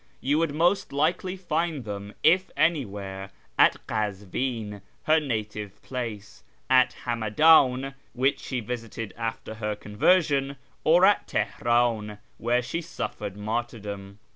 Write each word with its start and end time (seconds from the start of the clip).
You 0.19 0.39
would 0.39 0.55
most 0.55 0.91
likely 0.91 1.37
find 1.37 1.85
them, 1.85 2.15
if 2.23 2.49
anywhere, 2.57 3.29
at 3.55 3.85
Kazvin, 3.85 4.81
her 5.03 5.19
native 5.19 5.79
place, 5.83 6.43
at 6.71 6.93
Hamadan, 7.05 7.93
which 8.13 8.39
she 8.39 8.61
visited 8.61 9.13
after 9.15 9.53
her 9.53 9.75
conversion, 9.75 10.55
or 10.83 11.05
at 11.05 11.27
Teheran, 11.27 12.17
where 12.39 12.63
she 12.63 12.81
suffered 12.81 13.37
martyrdom. 13.37 14.17